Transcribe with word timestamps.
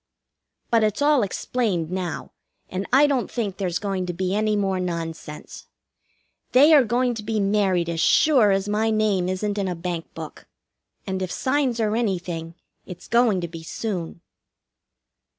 But 0.71 0.83
it's 0.83 1.03
all 1.03 1.21
explained 1.21 1.91
now, 1.91 2.31
and 2.69 2.87
I 2.91 3.05
don't 3.05 3.29
think 3.29 3.57
there's 3.57 3.77
going 3.77 4.07
to 4.07 4.13
be 4.13 4.33
any 4.33 4.55
more 4.55 4.79
nonsense. 4.79 5.67
They 6.53 6.73
are 6.73 6.83
going 6.83 7.13
to 7.13 7.21
be 7.21 7.39
married 7.39 7.87
as 7.87 7.99
sure 7.99 8.49
as 8.49 8.67
my 8.67 8.89
name 8.89 9.29
isn't 9.29 9.59
in 9.59 9.67
a 9.67 9.75
bank 9.75 10.11
book; 10.15 10.47
and 11.05 11.21
if 11.21 11.31
signs 11.31 11.79
are 11.79 11.95
anything, 11.95 12.55
it's 12.83 13.07
going 13.07 13.41
to 13.41 13.47
be 13.47 13.61
soon. 13.61 14.21